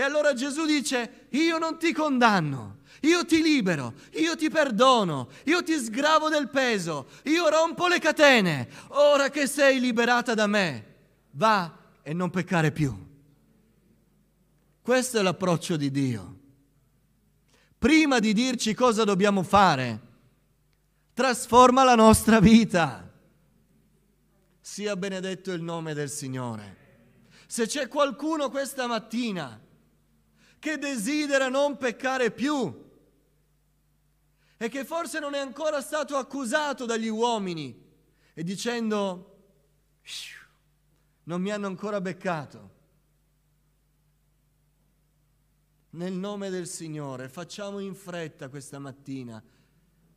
E 0.00 0.02
allora 0.02 0.32
Gesù 0.32 0.64
dice, 0.64 1.26
io 1.28 1.58
non 1.58 1.78
ti 1.78 1.92
condanno, 1.92 2.78
io 3.02 3.26
ti 3.26 3.42
libero, 3.42 3.92
io 4.12 4.34
ti 4.34 4.48
perdono, 4.48 5.28
io 5.44 5.62
ti 5.62 5.74
sgravo 5.74 6.30
del 6.30 6.48
peso, 6.48 7.08
io 7.24 7.50
rompo 7.50 7.86
le 7.86 7.98
catene. 7.98 8.66
Ora 8.92 9.28
che 9.28 9.46
sei 9.46 9.78
liberata 9.78 10.32
da 10.32 10.46
me, 10.46 10.94
va 11.32 11.98
e 12.00 12.14
non 12.14 12.30
peccare 12.30 12.72
più. 12.72 12.96
Questo 14.80 15.18
è 15.18 15.22
l'approccio 15.22 15.76
di 15.76 15.90
Dio. 15.90 16.38
Prima 17.76 18.20
di 18.20 18.32
dirci 18.32 18.72
cosa 18.72 19.04
dobbiamo 19.04 19.42
fare, 19.42 20.00
trasforma 21.12 21.84
la 21.84 21.94
nostra 21.94 22.40
vita. 22.40 23.06
Sia 24.62 24.96
benedetto 24.96 25.52
il 25.52 25.60
nome 25.60 25.92
del 25.92 26.08
Signore. 26.08 26.76
Se 27.46 27.66
c'è 27.66 27.86
qualcuno 27.86 28.48
questa 28.48 28.86
mattina 28.86 29.68
che 30.60 30.78
desidera 30.78 31.48
non 31.48 31.76
peccare 31.76 32.30
più 32.30 32.88
e 34.56 34.68
che 34.68 34.84
forse 34.84 35.18
non 35.18 35.34
è 35.34 35.38
ancora 35.38 35.80
stato 35.80 36.16
accusato 36.16 36.86
dagli 36.86 37.08
uomini 37.08 37.88
e 38.32 38.44
dicendo 38.44 39.26
non 41.24 41.40
mi 41.40 41.50
hanno 41.50 41.66
ancora 41.66 42.00
beccato, 42.00 42.78
Nel 45.92 46.12
nome 46.12 46.50
del 46.50 46.68
Signore 46.68 47.28
facciamo 47.28 47.80
in 47.80 47.96
fretta 47.96 48.48
questa 48.48 48.78
mattina 48.78 49.42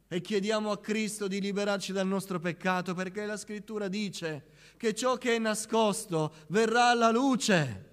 e 0.08 0.21
chiediamo 0.21 0.69
a 0.69 0.79
Cristo 0.79 1.27
di 1.27 1.41
liberarci 1.41 1.91
dal 1.91 2.06
nostro 2.06 2.39
peccato 2.39 2.93
perché 2.93 3.25
la 3.25 3.38
scrittura 3.38 3.88
dice 3.88 4.45
che 4.77 4.93
ciò 4.93 5.17
che 5.17 5.36
è 5.36 5.39
nascosto 5.39 6.32
verrà 6.49 6.89
alla 6.89 7.10
luce. 7.10 7.92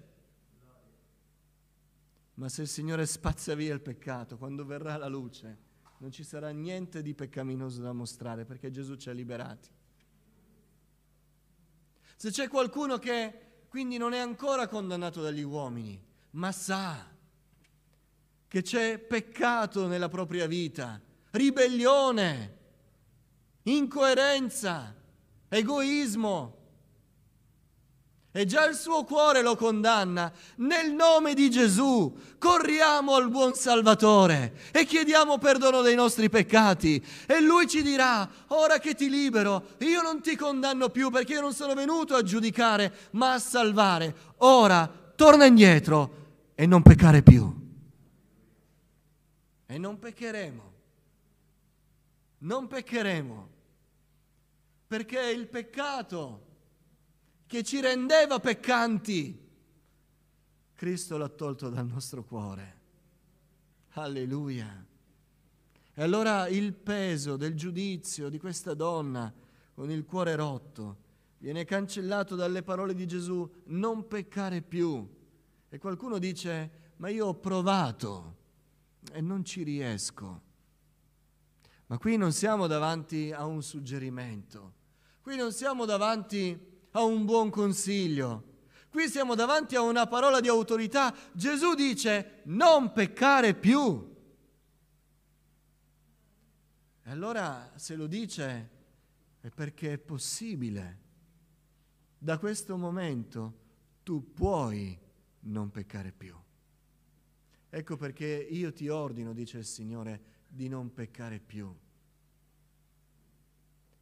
Ma 2.41 2.49
se 2.49 2.63
il 2.63 2.67
Signore 2.67 3.05
spazza 3.05 3.53
via 3.53 3.71
il 3.71 3.81
peccato, 3.81 4.35
quando 4.35 4.65
verrà 4.65 4.95
alla 4.95 5.05
luce, 5.05 5.57
non 5.99 6.11
ci 6.11 6.23
sarà 6.23 6.49
niente 6.49 7.03
di 7.03 7.13
peccaminoso 7.13 7.83
da 7.83 7.93
mostrare 7.93 8.45
perché 8.45 8.71
Gesù 8.71 8.95
ci 8.95 9.09
ha 9.09 9.13
liberati. 9.13 9.69
Se 12.15 12.31
c'è 12.31 12.47
qualcuno 12.47 12.97
che 12.97 13.65
quindi 13.67 13.97
non 13.97 14.13
è 14.13 14.17
ancora 14.17 14.67
condannato 14.67 15.21
dagli 15.21 15.43
uomini, 15.43 16.03
ma 16.31 16.51
sa 16.51 17.15
che 18.47 18.61
c'è 18.63 18.97
peccato 18.97 19.85
nella 19.85 20.09
propria 20.09 20.47
vita, 20.47 20.99
ribellione, 21.29 22.57
incoerenza, 23.61 24.95
egoismo. 25.47 26.60
E 28.33 28.45
già 28.45 28.65
il 28.65 28.75
suo 28.75 29.03
cuore 29.03 29.41
lo 29.41 29.55
condanna. 29.55 30.31
Nel 30.57 30.93
nome 30.93 31.33
di 31.33 31.49
Gesù 31.49 32.15
corriamo 32.37 33.15
al 33.15 33.29
buon 33.29 33.53
Salvatore 33.53 34.53
e 34.71 34.85
chiediamo 34.85 35.37
perdono 35.37 35.81
dei 35.81 35.95
nostri 35.95 36.29
peccati. 36.29 37.03
E 37.25 37.41
lui 37.41 37.67
ci 37.67 37.81
dirà, 37.81 38.29
ora 38.47 38.79
che 38.79 38.95
ti 38.95 39.09
libero, 39.09 39.75
io 39.79 40.01
non 40.01 40.21
ti 40.21 40.35
condanno 40.35 40.89
più 40.89 41.09
perché 41.09 41.33
io 41.33 41.41
non 41.41 41.53
sono 41.53 41.73
venuto 41.73 42.15
a 42.15 42.23
giudicare, 42.23 43.09
ma 43.11 43.33
a 43.33 43.39
salvare. 43.39 44.15
Ora 44.37 44.89
torna 45.15 45.45
indietro 45.45 46.19
e 46.55 46.65
non 46.65 46.81
peccare 46.81 47.21
più 47.21 47.59
e 49.71 49.77
non 49.77 49.99
peccheremo. 49.99 50.73
Non 52.39 52.67
peccheremo 52.67 53.49
perché 54.85 55.29
il 55.29 55.47
peccato 55.47 56.50
che 57.51 57.63
ci 57.63 57.81
rendeva 57.81 58.39
peccanti, 58.39 59.37
Cristo 60.73 61.17
l'ha 61.17 61.27
tolto 61.27 61.67
dal 61.67 61.85
nostro 61.85 62.23
cuore. 62.23 62.79
Alleluia. 63.89 64.85
E 65.93 66.01
allora 66.01 66.47
il 66.47 66.71
peso 66.71 67.35
del 67.35 67.53
giudizio 67.55 68.29
di 68.29 68.39
questa 68.39 68.73
donna 68.73 69.33
con 69.73 69.91
il 69.91 70.05
cuore 70.05 70.35
rotto 70.35 70.97
viene 71.39 71.65
cancellato 71.65 72.37
dalle 72.37 72.63
parole 72.63 72.93
di 72.93 73.05
Gesù, 73.05 73.45
non 73.65 74.07
peccare 74.07 74.61
più. 74.61 75.05
E 75.67 75.77
qualcuno 75.77 76.19
dice, 76.19 76.93
ma 76.95 77.09
io 77.09 77.25
ho 77.25 77.35
provato 77.35 78.37
e 79.11 79.19
non 79.19 79.43
ci 79.43 79.63
riesco. 79.63 80.41
Ma 81.87 81.97
qui 81.97 82.15
non 82.15 82.31
siamo 82.31 82.67
davanti 82.67 83.33
a 83.33 83.45
un 83.45 83.61
suggerimento, 83.61 84.73
qui 85.19 85.35
non 85.35 85.51
siamo 85.51 85.83
davanti 85.83 86.69
a 86.91 87.03
un 87.03 87.25
buon 87.25 87.49
consiglio, 87.49 88.51
qui 88.89 89.07
siamo 89.07 89.35
davanti 89.35 89.75
a 89.75 89.81
una 89.81 90.05
parola 90.07 90.39
di 90.39 90.47
autorità. 90.47 91.15
Gesù 91.33 91.73
dice 91.73 92.41
non 92.45 92.91
peccare 92.91 93.53
più. 93.53 94.09
E 97.03 97.09
allora 97.09 97.71
se 97.75 97.95
lo 97.95 98.07
dice 98.07 98.69
è 99.39 99.49
perché 99.49 99.93
è 99.93 99.97
possibile. 99.97 100.99
Da 102.17 102.37
questo 102.37 102.77
momento 102.77 103.59
tu 104.03 104.31
puoi 104.33 104.99
non 105.41 105.71
peccare 105.71 106.11
più. 106.11 106.35
Ecco 107.69 107.95
perché 107.95 108.25
io 108.27 108.73
ti 108.73 108.89
ordino, 108.89 109.33
dice 109.33 109.57
il 109.57 109.65
Signore, 109.65 110.21
di 110.47 110.67
non 110.67 110.93
peccare 110.93 111.39
più. 111.39 111.73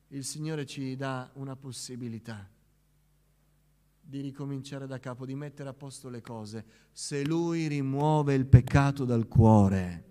Il 0.08 0.26
Signore 0.26 0.66
ci 0.66 0.96
dà 0.96 1.30
una 1.36 1.56
possibilità 1.56 2.50
di 4.10 4.22
ricominciare 4.22 4.88
da 4.88 5.00
capo, 5.00 5.26
di 5.26 5.36
mettere 5.36 5.70
a 5.70 5.74
posto 5.74 6.10
le 6.10 6.22
cose, 6.22 6.66
se 6.92 7.24
Lui 7.24 7.68
rimuove 7.68 8.34
il 8.34 8.48
peccato 8.48 9.06
dal 9.06 9.28
cuore. 9.28 10.06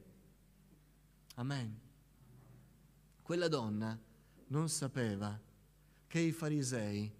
Amen. 1.34 1.80
Quella 3.22 3.48
donna 3.48 3.98
non 4.48 4.68
sapeva 4.68 5.38
che 6.06 6.18
i 6.18 6.32
farisei 6.32 7.12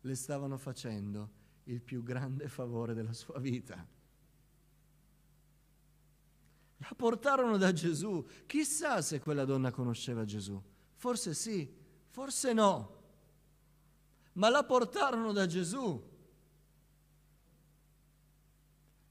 le 0.00 0.14
stavano 0.14 0.56
facendo 0.56 1.30
il 1.64 1.82
più 1.82 2.02
grande 2.02 2.48
favore 2.48 2.94
della 2.94 3.12
sua 3.12 3.38
vita 3.38 3.86
La 6.78 6.92
portarono 6.94 7.56
da 7.56 7.72
Gesù. 7.72 8.24
Chissà 8.46 9.00
se 9.00 9.20
quella 9.20 9.44
donna 9.44 9.70
conosceva 9.70 10.24
Gesù. 10.24 10.60
Forse 10.94 11.32
sì, 11.34 11.72
forse 12.10 12.52
no. 12.52 12.95
Ma 14.36 14.48
la 14.48 14.64
portarono 14.64 15.32
da 15.32 15.46
Gesù. 15.46 16.02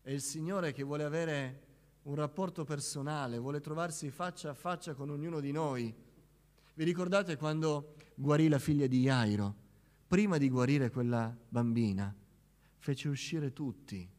È 0.01 0.09
il 0.09 0.21
Signore 0.21 0.71
che 0.71 0.83
vuole 0.83 1.03
avere 1.03 1.63
un 2.03 2.15
rapporto 2.15 2.63
personale, 2.63 3.37
vuole 3.37 3.59
trovarsi 3.59 4.09
faccia 4.09 4.49
a 4.49 4.53
faccia 4.53 4.93
con 4.93 5.09
ognuno 5.09 5.39
di 5.39 5.51
noi. 5.51 5.93
Vi 6.73 6.83
ricordate 6.83 7.37
quando 7.37 7.95
guarì 8.15 8.47
la 8.47 8.59
figlia 8.59 8.87
di 8.87 9.01
Jairo? 9.01 9.55
Prima 10.07 10.37
di 10.37 10.49
guarire 10.49 10.89
quella 10.89 11.35
bambina, 11.49 12.15
fece 12.77 13.09
uscire 13.09 13.51
tutti 13.53 14.13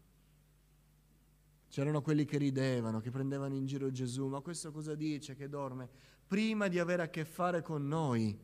C'erano 1.77 2.01
quelli 2.01 2.25
che 2.25 2.39
ridevano, 2.39 3.01
che 3.01 3.11
prendevano 3.11 3.55
in 3.55 3.67
giro 3.67 3.91
Gesù, 3.91 4.29
ma 4.29 4.41
questo 4.41 4.73
cosa 4.73 4.95
dice 4.95 5.35
che 5.35 5.47
dorme? 5.47 5.87
Prima 6.27 6.69
di 6.69 6.79
avere 6.79 7.03
a 7.03 7.11
che 7.11 7.27
fare 7.27 7.61
con 7.61 7.87
noi, 7.87 8.35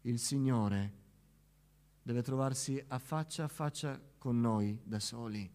il 0.00 0.18
Signore 0.18 0.94
deve 2.02 2.22
trovarsi 2.22 2.82
a 2.88 2.98
faccia 2.98 3.44
a 3.44 3.48
faccia 3.48 4.00
con 4.18 4.40
noi 4.40 4.80
da 4.82 4.98
soli. 4.98 5.50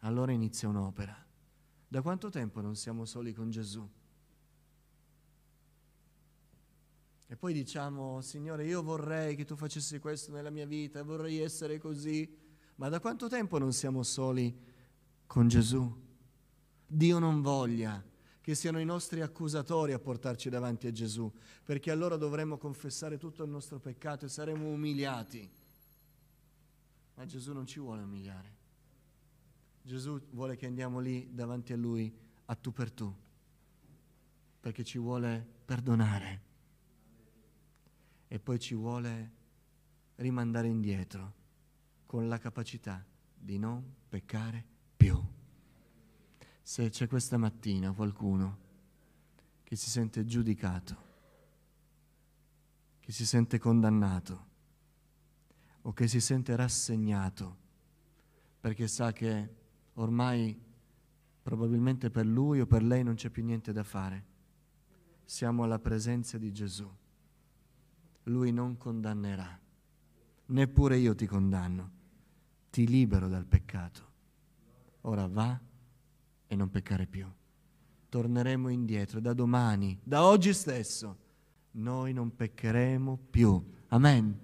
Allora 0.00 0.32
inizia 0.32 0.68
un'opera. 0.68 1.26
Da 1.88 2.02
quanto 2.02 2.30
tempo 2.30 2.60
non 2.60 2.76
siamo 2.76 3.04
soli 3.04 3.32
con 3.32 3.50
Gesù? 3.50 3.88
E 7.30 7.36
poi 7.36 7.52
diciamo, 7.52 8.20
Signore, 8.22 8.64
io 8.64 8.82
vorrei 8.82 9.36
che 9.36 9.44
tu 9.44 9.54
facessi 9.54 9.98
questo 9.98 10.32
nella 10.32 10.50
mia 10.50 10.66
vita, 10.66 11.02
vorrei 11.02 11.40
essere 11.40 11.78
così. 11.78 12.36
Ma 12.76 12.88
da 12.88 13.00
quanto 13.00 13.28
tempo 13.28 13.58
non 13.58 13.72
siamo 13.72 14.02
soli 14.02 14.56
con 15.26 15.48
Gesù? 15.48 16.06
Dio 16.86 17.18
non 17.18 17.42
voglia 17.42 18.02
che 18.48 18.54
siano 18.54 18.80
i 18.80 18.84
nostri 18.86 19.20
accusatori 19.20 19.92
a 19.92 19.98
portarci 19.98 20.48
davanti 20.48 20.86
a 20.86 20.90
Gesù, 20.90 21.30
perché 21.64 21.90
allora 21.90 22.16
dovremmo 22.16 22.56
confessare 22.56 23.18
tutto 23.18 23.44
il 23.44 23.50
nostro 23.50 23.78
peccato 23.78 24.24
e 24.24 24.30
saremo 24.30 24.70
umiliati. 24.70 25.46
Ma 27.16 27.26
Gesù 27.26 27.52
non 27.52 27.66
ci 27.66 27.78
vuole 27.78 28.00
umiliare. 28.00 28.56
Gesù 29.82 30.18
vuole 30.30 30.56
che 30.56 30.64
andiamo 30.64 30.98
lì 30.98 31.28
davanti 31.30 31.74
a 31.74 31.76
Lui 31.76 32.10
a 32.46 32.54
tu 32.54 32.72
per 32.72 32.90
tu, 32.90 33.14
perché 34.60 34.82
ci 34.82 34.96
vuole 34.96 35.46
perdonare 35.66 36.42
e 38.28 38.38
poi 38.38 38.58
ci 38.58 38.74
vuole 38.74 39.32
rimandare 40.14 40.68
indietro 40.68 41.34
con 42.06 42.28
la 42.28 42.38
capacità 42.38 43.04
di 43.34 43.58
non 43.58 43.84
peccare 44.08 44.64
più. 44.96 45.36
Se 46.68 46.90
c'è 46.90 47.06
questa 47.06 47.38
mattina 47.38 47.92
qualcuno 47.92 48.58
che 49.64 49.74
si 49.74 49.88
sente 49.88 50.26
giudicato, 50.26 50.96
che 53.00 53.10
si 53.10 53.24
sente 53.24 53.58
condannato 53.58 54.46
o 55.80 55.94
che 55.94 56.06
si 56.06 56.20
sente 56.20 56.54
rassegnato 56.54 57.56
perché 58.60 58.86
sa 58.86 59.12
che 59.12 59.54
ormai 59.94 60.60
probabilmente 61.42 62.10
per 62.10 62.26
lui 62.26 62.60
o 62.60 62.66
per 62.66 62.82
lei 62.82 63.02
non 63.02 63.14
c'è 63.14 63.30
più 63.30 63.42
niente 63.42 63.72
da 63.72 63.82
fare, 63.82 64.26
siamo 65.24 65.62
alla 65.62 65.78
presenza 65.78 66.36
di 66.36 66.52
Gesù. 66.52 66.86
Lui 68.24 68.52
non 68.52 68.76
condannerà, 68.76 69.58
neppure 70.44 70.98
io 70.98 71.14
ti 71.14 71.24
condanno 71.24 71.90
ti 72.68 72.86
libero 72.86 73.26
dal 73.26 73.46
peccato. 73.46 74.06
Ora 75.00 75.26
va 75.26 75.67
e 76.48 76.56
non 76.56 76.70
peccare 76.70 77.06
più. 77.06 77.26
Torneremo 78.08 78.68
indietro 78.68 79.20
da 79.20 79.34
domani, 79.34 79.96
da 80.02 80.24
oggi 80.24 80.52
stesso. 80.52 81.16
Noi 81.72 82.12
non 82.12 82.34
peccheremo 82.34 83.18
più. 83.30 83.62
Amen. 83.88 84.38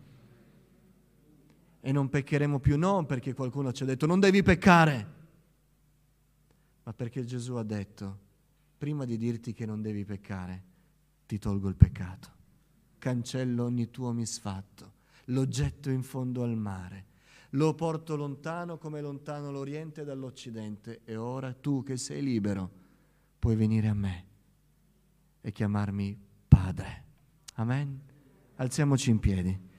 E 1.80 1.92
non 1.92 2.08
peccheremo 2.08 2.60
più 2.60 2.78
non 2.78 3.06
perché 3.06 3.34
qualcuno 3.34 3.72
ci 3.72 3.82
ha 3.82 3.86
detto 3.86 4.06
non 4.06 4.20
devi 4.20 4.42
peccare, 4.42 5.12
ma 6.82 6.92
perché 6.92 7.24
Gesù 7.24 7.54
ha 7.54 7.62
detto, 7.62 8.18
prima 8.78 9.04
di 9.04 9.16
dirti 9.16 9.52
che 9.52 9.66
non 9.66 9.82
devi 9.82 10.04
peccare, 10.04 10.62
ti 11.26 11.38
tolgo 11.38 11.68
il 11.68 11.76
peccato, 11.76 12.28
cancello 12.98 13.64
ogni 13.64 13.90
tuo 13.90 14.12
misfatto, 14.12 14.92
lo 15.26 15.46
getto 15.48 15.90
in 15.90 16.02
fondo 16.02 16.42
al 16.42 16.56
mare 16.56 17.12
lo 17.54 17.74
porto 17.74 18.16
lontano 18.16 18.78
come 18.78 19.00
lontano 19.00 19.50
l'Oriente 19.50 20.04
dall'Occidente 20.04 21.00
e 21.04 21.16
ora 21.16 21.52
tu 21.52 21.82
che 21.82 21.96
sei 21.96 22.22
libero 22.22 22.70
puoi 23.38 23.56
venire 23.56 23.88
a 23.88 23.94
me 23.94 24.26
e 25.40 25.52
chiamarmi 25.52 26.18
Padre. 26.48 27.04
Amen. 27.54 28.00
Alziamoci 28.56 29.10
in 29.10 29.18
piedi. 29.18 29.72